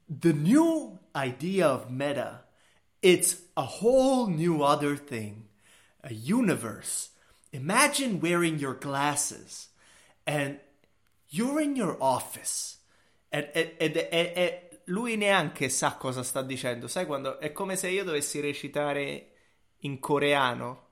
[0.06, 2.48] the new idea of meta,
[3.00, 5.48] it's a whole new other thing,
[6.02, 7.12] a universe.
[7.54, 9.70] Imagine wearing your glasses
[10.26, 10.60] and
[11.30, 12.80] you're in your office.
[13.30, 16.88] Ed, ed- ed- ed- ed- lui neanche sa cosa sta dicendo.
[16.88, 19.30] Sai quando è come se io dovessi recitare
[19.80, 20.88] in coreano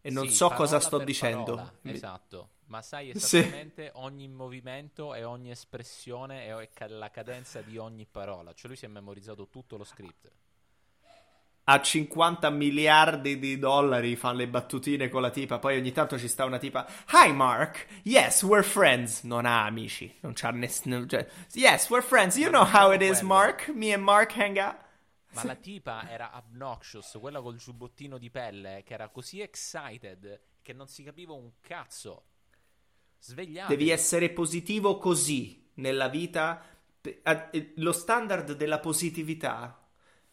[0.00, 1.54] e non Sì, so cosa sto dicendo.
[1.54, 3.38] parola, esatto, ma sai Sì.
[3.38, 8.52] esattamente ogni movimento e ogni espressione e la cadenza di ogni parola.
[8.54, 10.30] Cioè lui si è memorizzato tutto lo script.
[11.70, 16.26] A 50 miliardi di dollari fa le battutine con la tipa, poi ogni tanto ci
[16.26, 19.22] sta una tipa Hi Mark, yes, we're friends.
[19.22, 21.04] Non ha amici, non c'ha nessuno.
[21.04, 22.36] Cioè, yes, we're friends.
[22.36, 23.20] You know how it is.
[23.20, 23.68] Mark.
[23.68, 24.76] Me and Mark hang out.
[25.32, 30.72] Ma la tipa era obnoxious, quella col giubbottino di pelle, che era così excited che
[30.72, 32.24] non si capiva un cazzo.
[33.18, 33.76] Svegliatevi.
[33.76, 36.64] Devi essere positivo così nella vita.
[37.02, 39.77] Eh, Lo standard della positività.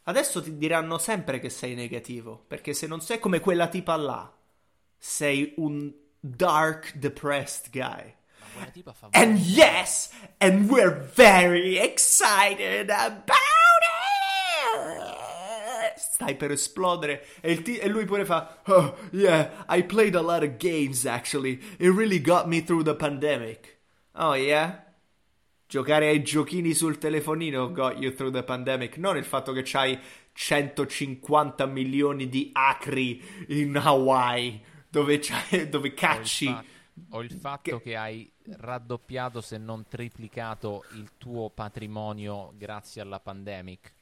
[0.08, 4.32] Adesso ti diranno sempre che sei negativo, perché se non sei come quella tipa là,
[4.98, 8.14] sei un dark, depressed guy.
[8.72, 13.26] Tipa fa And yes, and we're very excited about
[14.76, 15.98] it.
[15.98, 17.26] Stai per esplodere.
[17.42, 21.60] E, ti- e lui pure fa: Oh, yeah, I played a lot of games actually.
[21.80, 23.80] It really got me through the pandemic.
[24.14, 24.85] Oh, yeah?
[25.76, 28.96] Giocare ai giochini sul telefonino got you through the pandemic.
[28.96, 30.00] Non il fatto che c'hai
[30.32, 36.46] 150 milioni di acri in Hawaii dove, c'hai- dove o il, cacci.
[36.46, 36.64] fa-
[37.10, 37.98] o il fatto che...
[37.98, 43.94] hai raddoppiato se non triplicato il tuo patrimonio grazie alla pandemic.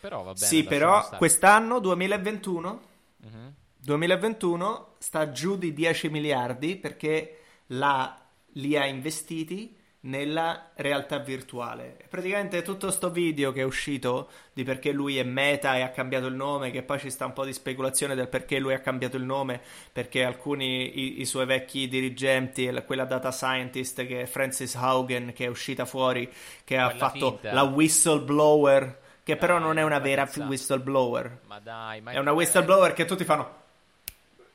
[0.00, 0.44] Però va bene.
[0.46, 2.80] Sì, però quest'anno 2021
[3.18, 3.54] Mhm.
[3.76, 8.16] 2021 sta giù di 10 miliardi perché la-
[8.54, 11.96] li ha investiti nella realtà virtuale.
[12.08, 16.26] Praticamente tutto sto video che è uscito di perché lui è Meta e ha cambiato
[16.26, 19.16] il nome, che poi ci sta un po' di speculazione del perché lui ha cambiato
[19.16, 19.60] il nome,
[19.92, 25.32] perché alcuni i, i suoi vecchi dirigenti, la- quella data scientist che è Francis Haugen
[25.32, 26.28] che è uscita fuori,
[26.64, 27.52] che ha Quella fatto finta.
[27.52, 31.40] la whistleblower, che però Dai, non è una vera whistleblower.
[31.42, 33.60] Ma dai, ma È una whistleblower che tutti fanno.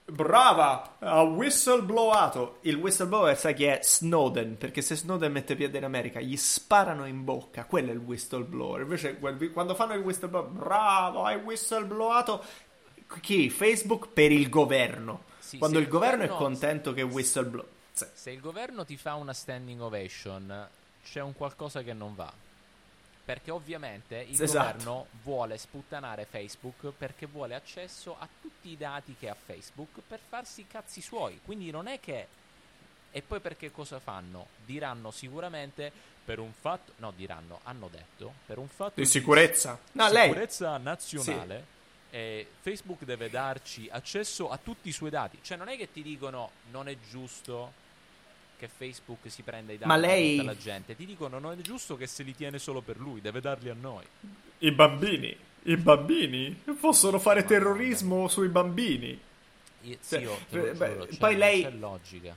[0.09, 2.59] Brava, ha whistleblowato.
[2.61, 3.81] Il whistleblower sai chi è?
[3.83, 7.99] Snowden, perché se Snowden mette piede in America gli sparano in bocca, quello è il
[7.99, 8.81] whistleblower.
[8.81, 12.41] Invece quando fanno il whistleblower, bravo, hai whistleblowato.
[13.19, 13.49] Chi?
[13.49, 15.23] Facebook per il governo.
[15.39, 17.69] Sì, quando il governo è governo- contento che whistleblower...
[17.91, 20.67] Se il governo ti fa una standing ovation,
[21.03, 22.31] c'è un qualcosa che non va.
[23.27, 24.71] Perché ovviamente il Esatto.
[24.71, 30.19] governo vuole sputtanare Facebook perché vuole accesso a tutti i dati che ha Facebook per
[30.25, 31.41] farsi i cazzi suoi.
[31.43, 32.27] Quindi non è che.
[33.11, 34.47] E poi perché cosa fanno?
[34.65, 35.91] Diranno sicuramente
[36.23, 36.93] per un fatto.
[36.99, 39.77] No, diranno, hanno detto per un fatto Di sicurezza.
[39.91, 40.27] No, lei...
[40.27, 41.65] sicurezza nazionale.
[42.11, 45.39] eh, Facebook deve darci accesso a tutti i suoi dati.
[45.41, 47.73] Cioè, non è che ti dicono non è giusto
[48.57, 50.95] che Facebook si prenda i dati Ma lei- tutta la gente.
[50.95, 53.75] Ti dicono non è giusto che se li tiene solo per lui, deve darli a
[53.79, 54.03] noi.
[54.59, 55.35] I bambini.
[55.63, 59.19] I bambini possono fare terrorismo sui bambini.
[59.81, 62.35] Io, Sì, sì, io te lo beh, giuro, cioè, poi lei- c'è logica.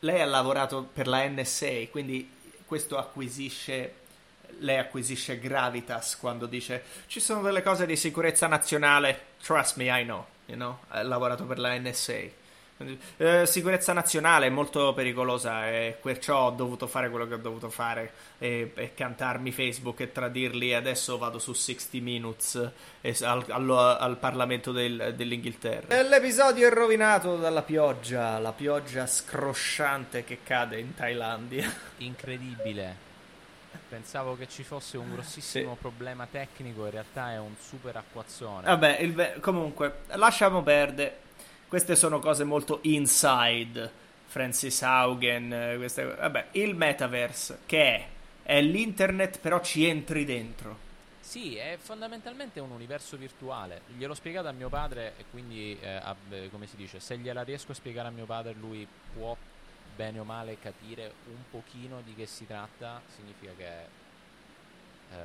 [0.00, 2.30] lei ha lavorato per la NSA, quindi
[2.66, 3.94] questo acquisisce
[4.58, 10.04] lei acquisisce gravitas quando dice ci sono delle cose di sicurezza nazionale, trust me, I
[10.04, 10.24] know.
[10.46, 10.78] you know?
[10.88, 12.40] Ha lavorato per la NSA.
[13.16, 17.70] Eh, sicurezza nazionale è molto pericolosa e perciò ho dovuto fare quello che ho dovuto
[17.70, 23.44] fare e, e cantarmi Facebook e tradirli e adesso vado su 60 Minutes e, al,
[23.48, 25.96] al, al, Parlamento del, dell'Inghilterra.
[25.96, 31.72] E l'episodio è rovinato dalla pioggia, la pioggia scrosciante che cade in Thailandia.
[31.98, 33.10] Incredibile.
[33.88, 35.78] Pensavo che ci fosse un grossissimo sì.
[35.78, 38.66] problema tecnico, in realtà è un super acquazzone.
[38.66, 41.21] Vabbè, il, comunque, lasciamo perdere
[41.72, 43.90] queste sono cose molto inside.
[44.26, 48.08] Francis Haugen, queste, vabbè, il metaverse che è?
[48.42, 50.76] È l'internet, però ci entri dentro.
[51.18, 53.80] Sì, è fondamentalmente un universo virtuale.
[53.96, 56.14] Gliel'ho spiegato a mio padre e quindi, eh, a,
[56.50, 59.34] come si dice, se gliela riesco a spiegare a mio padre, lui può
[59.96, 63.80] bene o male capire un pochino di che si tratta, significa che,
[65.10, 65.16] eh,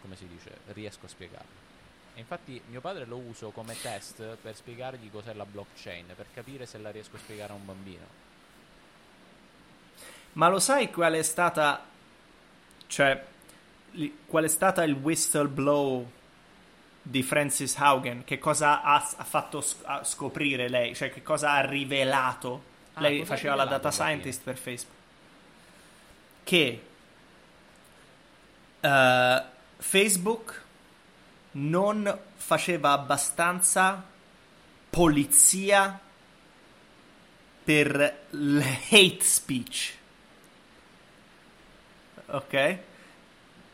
[0.00, 1.69] come si dice, riesco a spiegarlo
[2.14, 6.78] infatti mio padre lo uso come test per spiegargli cos'è la blockchain, per capire se
[6.78, 8.28] la riesco a spiegare a un bambino.
[10.32, 11.84] Ma lo sai qual è stata...
[12.86, 13.24] Cioè,
[14.26, 16.10] qual è stata il whistleblow
[17.02, 18.24] di Francis Haugen?
[18.24, 20.94] Che cosa ha, ha fatto scoprire lei?
[20.94, 22.68] Cioè, che cosa ha rivelato?
[22.94, 24.98] Ah, lei faceva la data scientist per Facebook.
[26.44, 26.82] Che
[28.80, 29.42] uh,
[29.76, 30.64] Facebook
[31.52, 34.04] non faceva abbastanza
[34.90, 35.98] polizia
[37.62, 39.96] per l'hate speech.
[42.26, 42.78] Ok?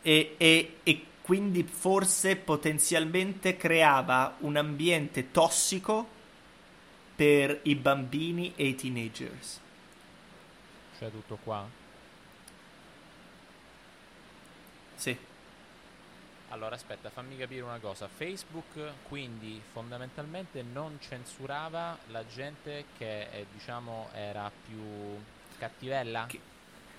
[0.02, 6.14] E, e, e quindi forse potenzialmente creava un ambiente tossico
[7.16, 9.60] per i bambini e i teenagers.
[10.98, 11.68] Cioè tutto qua?
[14.94, 15.25] Sì.
[16.56, 18.08] Allora, aspetta, fammi capire una cosa.
[18.08, 24.80] Facebook quindi fondamentalmente non censurava la gente che eh, diciamo era più
[25.58, 26.24] cattivella?
[26.26, 26.40] Che...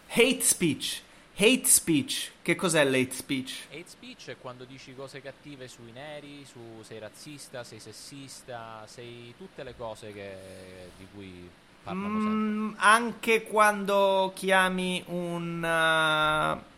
[0.09, 1.01] Hate speech.
[1.35, 2.33] Hate speech.
[2.43, 3.65] Che cos'è l'hate speech?
[3.71, 9.33] Hate speech è quando dici cose cattive sui neri, su sei razzista, sei sessista, sei
[9.37, 10.37] tutte le cose che,
[10.97, 11.49] di cui
[11.81, 12.83] parlano mm, sempre.
[12.85, 16.75] Anche quando chiami un uh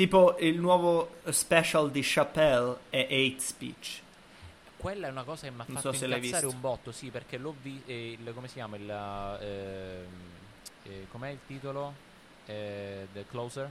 [0.00, 4.00] Tipo il nuovo special di Chappelle è Hate Speech.
[4.78, 7.54] Quella è una cosa che mi ha fatto so incazzare un botto, sì, perché l'ho
[7.60, 10.06] visto, eh, come si chiama, il, eh,
[10.84, 11.92] eh, com'è il titolo?
[12.46, 13.70] Eh, The Closer?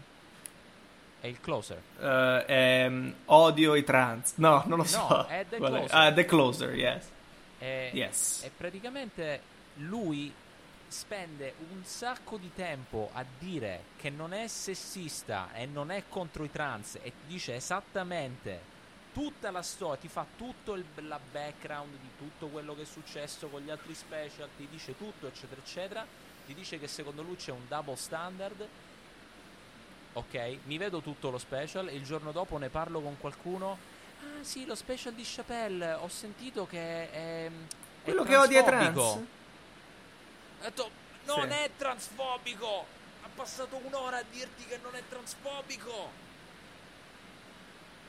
[1.20, 1.82] È il Closer.
[1.98, 4.34] Uh, ehm, odio i trans.
[4.36, 5.08] No, non lo so.
[5.10, 5.90] No, è The Closer.
[5.90, 7.10] Ah, The Closer, yes.
[7.58, 8.44] E, yes.
[8.44, 9.42] E praticamente
[9.78, 10.32] lui
[10.90, 16.44] spende un sacco di tempo a dire che non è sessista e non è contro
[16.44, 18.78] i trans e ti dice esattamente
[19.14, 23.48] tutta la storia, ti fa tutto il la background di tutto quello che è successo
[23.48, 26.06] con gli altri special, ti dice tutto eccetera eccetera,
[26.46, 28.68] ti dice che secondo lui c'è un double standard.
[30.14, 33.78] Ok, mi vedo tutto lo special il giorno dopo ne parlo con qualcuno.
[34.22, 37.52] Ah sì, lo special di Chappelle, ho sentito che è, è
[38.04, 39.38] quello che odia trans.
[40.60, 40.90] Ha detto,
[41.26, 41.56] non sì.
[41.56, 42.86] è transfobico.
[43.24, 46.12] Ha passato un'ora a dirti che non è transfobico.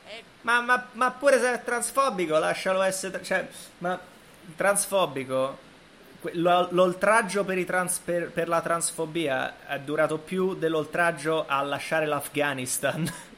[0.04, 0.22] È...
[0.42, 3.22] Ma, ma, ma, pure se è transfobico, lascialo essere.
[3.22, 3.98] Cioè, ma
[4.56, 5.68] transfobico.
[6.32, 13.10] L'oltraggio per, trans, per, per la transfobia è durato più dell'oltraggio a lasciare l'Afghanistan.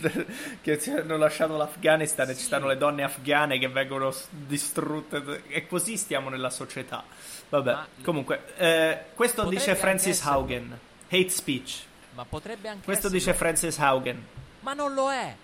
[0.62, 2.32] che hanno lasciato l'Afghanistan sì.
[2.32, 5.42] e ci stanno le donne afghane che vengono distrutte.
[5.48, 7.04] E così stiamo nella società.
[7.48, 10.34] Vabbè, Ma comunque, eh, questo dice Francis essere...
[10.34, 10.78] Haugen.
[11.08, 11.82] Hate speech.
[12.14, 13.20] Ma potrebbe anche Questo essere...
[13.20, 14.26] dice Francis Haugen.
[14.60, 15.36] Ma non lo è.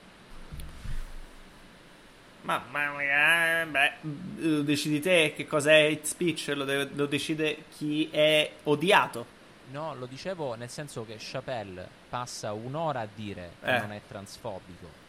[2.43, 3.93] Ma, ma eh, beh,
[4.39, 9.39] lo decidi te che cos'è hate speech, lo, deve, lo decide chi è odiato.
[9.71, 13.81] No, lo dicevo nel senso che Chappelle passa un'ora a dire che eh.
[13.81, 15.09] non è transfobico.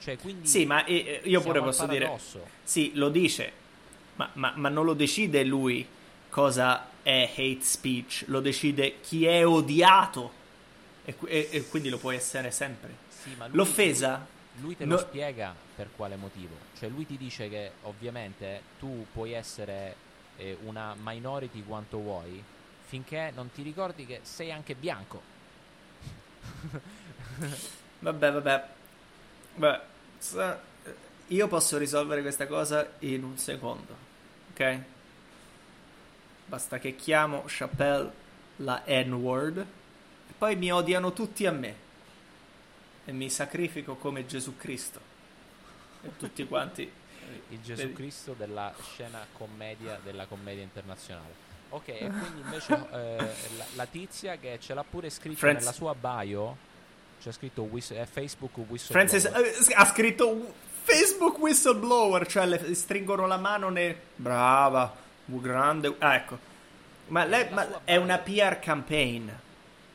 [0.00, 2.18] Cioè, quindi sì, ma eh, io pure posso dire.
[2.62, 3.52] Sì, lo dice,
[4.16, 5.86] ma, ma, ma, non lo decide lui
[6.30, 10.38] cosa è hate speech, lo decide chi è odiato.
[11.04, 12.96] E, e, e quindi lo può essere sempre.
[13.08, 14.26] Sì, lui, L'offesa.
[14.60, 14.98] Lui te lo no...
[14.98, 16.54] spiega per quale motivo.
[16.78, 19.94] Cioè, lui ti dice che ovviamente tu puoi essere
[20.36, 22.42] eh, una minority quanto vuoi,
[22.90, 25.22] finché non ti ricordi che sei anche bianco.
[28.00, 28.64] vabbè, vabbè.
[29.54, 29.80] Beh,
[31.28, 33.96] io posso risolvere questa cosa in un secondo,
[34.50, 34.80] ok?
[36.46, 38.10] Basta che chiamo Chappelle
[38.56, 41.74] la N-word e poi mi odiano tutti a me
[43.04, 45.00] e mi sacrifico come Gesù Cristo
[46.02, 46.90] e tutti quanti
[47.50, 47.92] Il Gesù.
[47.92, 51.49] Cristo della scena commedia della commedia internazionale.
[51.70, 53.16] Ok, e quindi invece eh,
[53.56, 56.56] la, la tizia che ce l'ha pure scritto Franz- nella sua bio,
[57.20, 59.08] c'è scritto whist- eh, Facebook whistleblower.
[59.08, 60.52] Francis eh, ha scritto
[60.82, 63.94] Facebook whistleblower, cioè le stringono la mano nel...
[64.16, 64.94] Brava,
[65.24, 65.94] grande...
[65.98, 66.38] Ah, ecco.
[67.08, 69.28] Ma, lei, ma è una PR campaign.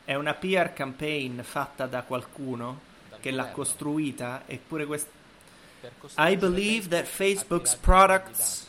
[0.04, 5.10] È una PR campaign fatta da qualcuno Dal che l'ha costruita eppure questa...
[5.98, 8.66] Costruire I believe that Facebook Facebook's products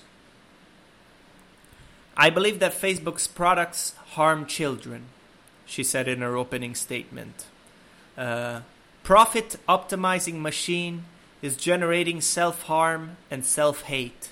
[2.19, 5.03] I believe that Facebook's products harm children,
[5.67, 7.45] she said in her opening statement.
[8.17, 8.61] Uh,
[9.03, 11.03] profit optimizing machine
[11.43, 14.29] is generating self harm and self hate.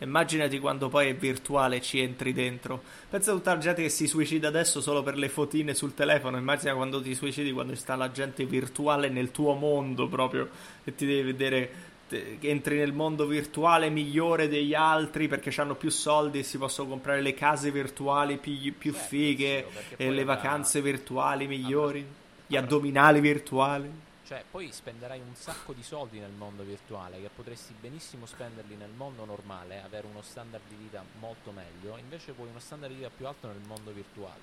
[0.00, 2.82] Immaginati quando poi è virtuale e ci entri dentro.
[3.08, 6.36] Pensa a tutta la gente che si suicida adesso solo per le fotine sul telefono.
[6.36, 10.50] Immagina quando ti suicidi, quando sta la gente virtuale nel tuo mondo proprio
[10.84, 11.70] e ti devi vedere
[12.08, 17.20] entri nel mondo virtuale migliore degli altri perché hanno più soldi e si possono comprare
[17.20, 22.06] le case virtuali più, più Certo, fighe sì, e le vacanze virtuali migliori,
[22.46, 24.02] gli avrà- addominali virtuali.
[24.26, 28.92] Cioè, poi spenderai un sacco di soldi nel mondo virtuale che potresti benissimo spenderli nel
[28.96, 33.10] mondo normale, avere uno standard di vita molto meglio, invece vuoi uno standard di vita
[33.14, 34.40] più alto nel mondo virtuale.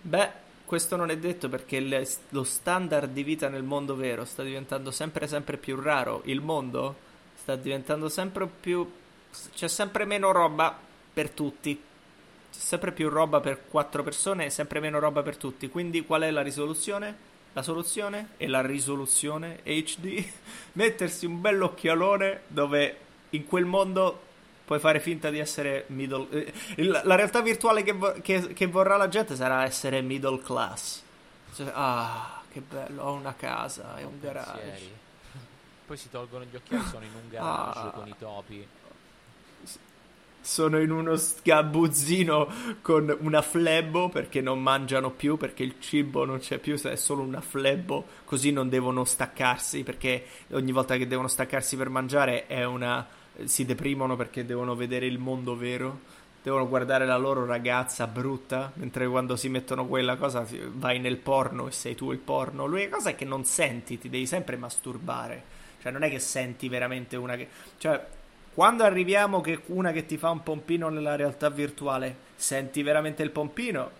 [0.00, 4.42] Beh, questo non è detto perché il- lo standard di vita nel mondo vero sta
[4.42, 6.22] diventando sempre sempre più raro.
[6.24, 6.96] Il mondo
[7.34, 8.90] sta diventando sempre più
[9.54, 10.76] c'è sempre meno roba
[11.12, 11.74] per tutti.
[11.74, 15.68] C'è sempre più roba per quattro persone e sempre meno roba per tutti.
[15.68, 17.32] Quindi qual è la risoluzione?
[17.52, 20.24] La soluzione e la risoluzione HD
[20.72, 22.96] mettersi un bell'occhialone dove
[23.30, 24.20] in quel mondo
[24.64, 26.52] puoi fare finta di essere middle eh,
[26.84, 31.02] la realtà virtuale che, vo- che- che vorrà la gente sarà essere middle class
[31.54, 34.92] Cioè, ah che bello ho una casa e un garage Pensieri.
[35.86, 37.90] Poi si tolgono gli occhiali, sono in un garage Ah.
[37.94, 38.66] con i topi.
[40.40, 46.38] sono in uno sgabuzzino con una flebbo perché non mangiano più perché il cibo non
[46.38, 51.28] c'è più è solo una flebbo così non devono staccarsi perché ogni volta che devono
[51.28, 53.06] staccarsi per mangiare è una
[53.44, 59.08] si deprimono perché devono vedere il mondo vero devono guardare la loro ragazza brutta mentre
[59.08, 63.10] quando si mettono quella cosa vai nel porno e sei tu il porno l'unica cosa
[63.10, 65.42] è che non senti ti devi sempre masturbare
[65.80, 68.06] cioè non è che senti veramente una che cioè
[68.54, 73.30] quando arriviamo che una che ti fa un pompino nella realtà virtuale, senti veramente il
[73.30, 73.90] pompino?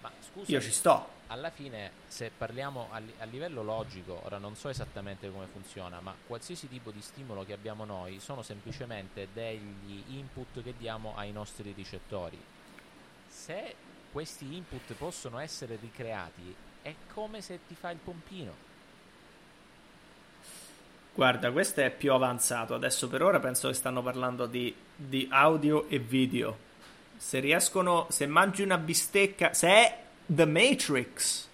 [0.00, 1.18] Ma scusa, Io ci sto.
[1.30, 6.12] Alla fine, se parliamo a, a livello logico, ora non so esattamente come funziona, ma
[6.26, 11.72] qualsiasi tipo di stimolo che abbiamo noi sono semplicemente degli input che diamo ai nostri
[11.72, 12.38] ricettori.
[13.28, 13.74] Se
[14.10, 18.68] questi input possono essere ricreati, è come se ti fa il pompino.
[21.14, 22.74] Guarda, questo è più avanzato.
[22.74, 26.68] Adesso per ora penso che stanno parlando di, di audio e video.
[27.16, 31.48] Se riescono, se mangi una bistecca, se è The Matrix,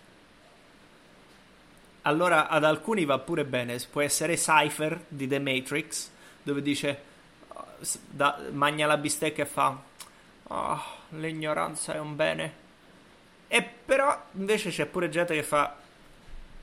[2.02, 3.78] allora ad alcuni va pure bene.
[3.90, 6.10] Può essere Cypher di The Matrix,
[6.42, 7.02] dove dice,
[7.48, 7.64] oh,
[8.10, 9.80] da- mangia la bistecca e fa,
[10.48, 12.52] "Oh, l'ignoranza è un bene.
[13.48, 15.74] E però invece c'è pure gente che fa,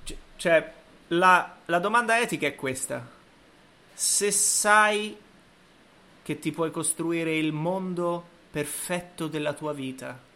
[0.03, 0.72] c- cioè,
[1.07, 3.03] la, la domanda etica è questa.
[3.91, 5.18] Se sai
[6.22, 10.32] che ti puoi costruire il mondo perfetto della tua vita,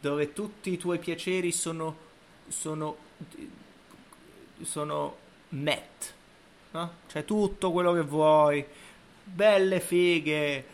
[0.00, 1.96] dove tutti i tuoi piaceri sono,
[2.48, 2.96] sono,
[4.62, 5.16] sono
[5.50, 6.14] met,
[6.72, 6.92] no?
[7.08, 8.64] Cioè tutto quello che vuoi,
[9.24, 10.64] belle fighe,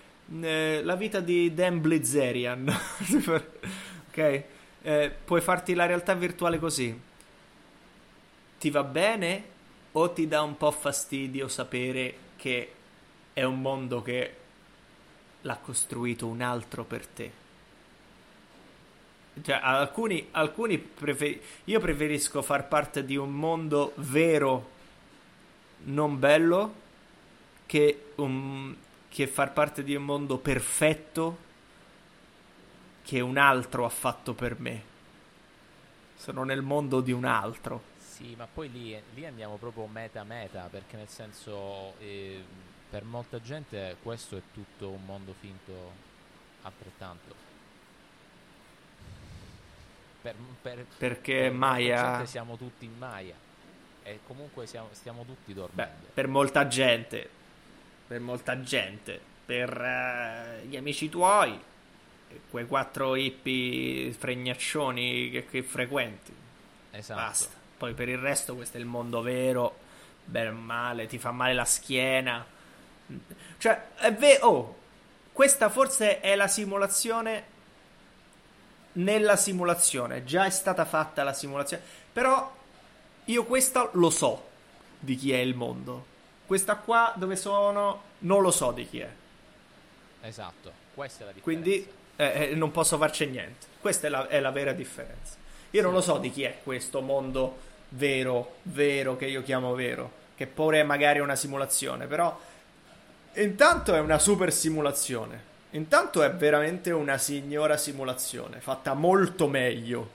[0.40, 2.68] eh, la vita di Dan Blizzerian,
[4.08, 4.42] ok?
[4.82, 7.12] Eh, puoi farti la realtà virtuale così
[8.64, 9.44] ti va bene
[9.92, 12.72] o ti dà un po' fastidio sapere che
[13.34, 14.36] è un mondo che
[15.42, 17.30] l'ha costruito un altro per te?
[19.42, 24.70] Cioè, alcuni, alcuni prefer- io preferisco far parte di un mondo vero,
[25.84, 26.74] non bello,
[27.66, 28.74] che, un-
[29.08, 31.38] che far parte di un mondo perfetto
[33.02, 34.82] che un altro ha fatto per me.
[36.16, 37.82] Sono nel mondo di un altro.
[37.98, 42.42] Sì, ma poi lì, lì andiamo proprio meta meta, perché nel senso, eh,
[42.88, 45.72] per molta gente questo è tutto un mondo finto
[46.62, 47.43] altrettanto.
[50.24, 52.24] Per, per, Perché per Maya...
[52.24, 53.34] siamo tutti in Maya
[54.02, 56.06] e comunque siamo, stiamo tutti Beh, dormendo.
[56.14, 57.28] per molta gente,
[58.06, 61.60] per molta gente, per eh, gli amici tuoi,
[62.48, 66.32] quei quattro hippie fregnaccioni che, che frequenti,
[66.92, 67.20] esatto.
[67.20, 67.56] basta.
[67.76, 69.76] Poi per il resto questo è il mondo vero,
[70.24, 72.46] o male, ti fa male la schiena,
[73.58, 74.78] Cioè, è vero, oh,
[75.34, 77.52] questa forse è la simulazione
[78.94, 81.82] nella simulazione, già è stata fatta la simulazione,
[82.12, 82.52] però
[83.24, 84.48] io questa lo so
[84.98, 86.12] di chi è il mondo.
[86.46, 89.10] Questa qua dove sono non lo so di chi è.
[90.22, 91.62] Esatto, questa è la differenza.
[91.62, 93.66] Quindi eh, eh, non posso farci niente.
[93.80, 95.36] Questa è la, è la vera differenza.
[95.70, 97.58] Io non lo so di chi è questo mondo
[97.90, 102.38] vero, vero, che io chiamo vero, che pure è magari una simulazione, però
[103.34, 105.52] intanto è una super simulazione.
[105.74, 110.08] Intanto è veramente una signora simulazione, fatta molto meglio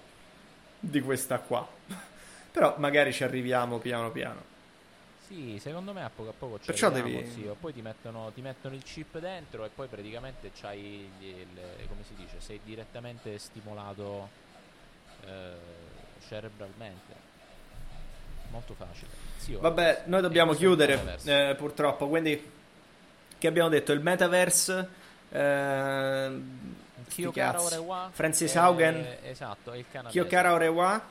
[0.80, 1.68] di questa qua.
[2.52, 4.48] Però magari ci arriviamo piano piano.
[5.28, 7.82] Sì, secondo me a poco a poco ci Perciò arriviamo, devi- sì, o poi ti
[7.82, 12.40] mettono, ti mettono il chip dentro e poi praticamente c'hai il, il- come si dice,
[12.40, 14.30] sei direttamente stimolato
[15.26, 15.54] eh,
[16.28, 17.28] cerebralmente.
[18.50, 19.12] Molto facile.
[19.38, 22.52] Sì, Vabbè, noi dobbiamo chiudere eh, purtroppo, quindi
[23.38, 23.92] che abbiamo detto?
[23.92, 24.90] Il metaverse
[25.32, 26.42] eh,
[27.08, 27.62] Kiyokara.
[27.62, 30.20] Orewa Francis è- Haugen Esatto, è il canadese.
[30.20, 31.02] Kyokara Orewa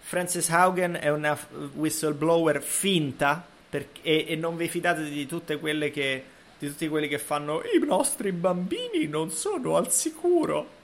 [0.00, 1.36] Francis Haugen è una
[1.74, 6.24] whistleblower finta per- e, e non vi fidate di tutte quelle che
[6.58, 10.76] di tutti quelli che fanno i nostri bambini non sono al sicuro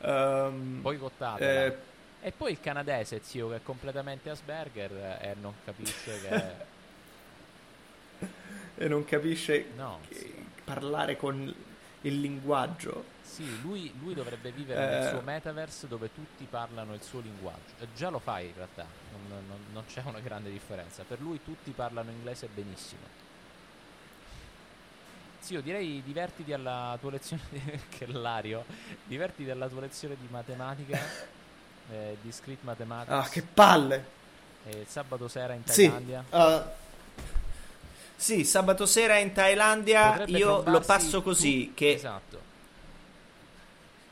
[0.00, 1.64] Ehm, Boicottatela.
[1.66, 1.76] eh,
[2.20, 6.76] E poi il canadese, zio, che è completamente Asperger eh, e non capisce che...
[8.84, 10.34] e non capisce No, che-
[10.64, 11.52] parlare con
[12.02, 14.98] il linguaggio Sì, lui, lui dovrebbe vivere Eh.
[15.00, 17.74] nel suo metaverse dove tutti parlano il suo linguaggio.
[17.80, 18.86] E già lo fa in realtà,
[19.28, 21.02] non, non- non c'è una grande differenza.
[21.06, 23.02] Per lui tutti parlano inglese benissimo.
[25.40, 27.60] Sì, io direi divertiti alla tua lezione di...
[27.88, 28.64] che Lario,
[29.04, 30.98] divertiti alla tua lezione di matematica,
[31.90, 34.16] eh, discrete mathematics, ah che palle
[34.64, 36.24] e il sabato sera in Sì, Thailandia.
[36.30, 36.62] uh,
[38.20, 42.40] sì, sabato sera in Thailandia Potrebbe io lo passo così, che, Esatto.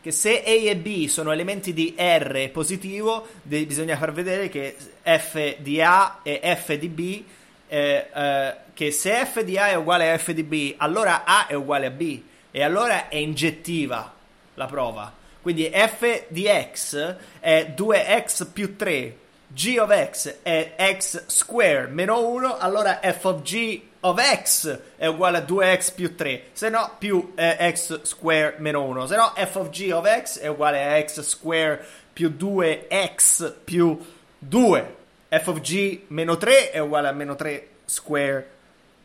[0.01, 4.77] che se A e B sono elementi di R positivo, de- bisogna far vedere che
[5.03, 7.23] F di A e F di B,
[7.67, 11.49] eh, eh, che se F di A è uguale a F di B, allora A
[11.49, 12.21] è uguale a B,
[12.53, 14.15] e allora è ingettiva
[14.55, 15.13] la prova.
[15.43, 19.17] Quindi F di X è 2X più 3,
[19.49, 25.07] G of X è X square meno 1, allora F of G of X è
[25.07, 29.33] uguale a 2X più 3, se no più eh, X square meno 1, se no
[29.37, 33.99] F of G of X è uguale a X square più 2X più
[34.39, 34.97] 2,
[35.29, 38.51] F of G meno 3 è uguale a meno 3 square,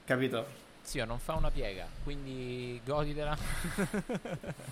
[0.06, 0.60] capito?
[0.82, 3.38] Zio, non fa una piega, quindi goditela.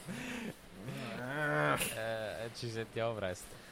[1.29, 3.68] Eh, ci sentiamo presto.